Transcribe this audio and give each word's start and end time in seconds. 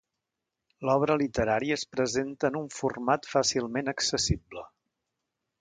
L'obra 0.89 1.17
literària 1.23 1.77
es 1.81 1.83
presenta 1.97 2.51
en 2.53 2.59
un 2.63 2.67
format 2.79 3.31
fàcilment 3.37 3.95
accessible. 3.97 4.65